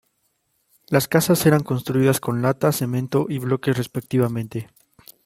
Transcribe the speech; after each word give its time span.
Las 0.87 1.07
casas 1.07 1.45
eran 1.45 1.61
construidas 1.61 2.19
con 2.19 2.41
lata, 2.41 2.71
cemento 2.71 3.27
y 3.29 3.37
bloques 3.37 3.77
respectivamente. 3.77 4.67